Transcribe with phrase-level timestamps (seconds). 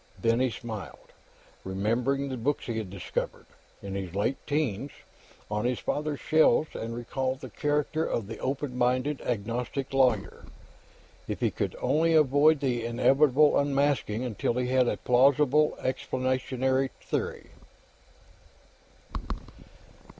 [0.19, 1.13] Then he smiled,
[1.63, 3.45] remembering the books he had discovered,
[3.83, 4.89] in his late 'teens,
[5.51, 10.45] on his father's shelves and recalling the character of the openminded agnostic lawyer.
[11.27, 17.51] If he could only avoid the inevitable unmasking until he had a plausible explanatory theory.